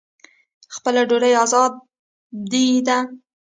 [0.75, 2.97] خپله ډوډۍ ازادي ده.